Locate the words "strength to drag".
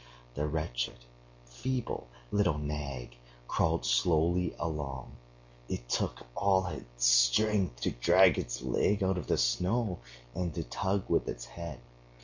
7.05-8.39